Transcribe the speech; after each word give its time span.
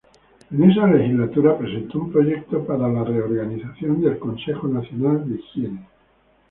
En 0.49 0.63
esa 0.71 0.87
legislatura 0.87 1.55
presentó 1.59 1.99
un 1.99 2.11
proyecto 2.11 2.65
para 2.65 2.87
la 2.87 3.03
reorganización 3.03 4.01
del 4.01 4.17
Consejo 4.17 4.67
Nacional 4.67 5.29
de 5.29 5.35
Higiene. 5.35 5.87